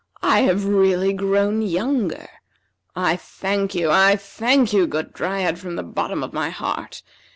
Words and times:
I 0.23 0.39
have 0.39 0.65
really 0.65 1.13
grown 1.13 1.61
younger. 1.61 2.25
I 2.95 3.17
thank 3.17 3.75
you, 3.75 3.91
I 3.91 4.15
thank 4.15 4.73
you, 4.73 4.87
good 4.87 5.13
Dryad, 5.13 5.59
from 5.59 5.75
the 5.75 5.83
bottom 5.83 6.23
of 6.23 6.33
my 6.33 6.49
heart. 6.49 7.03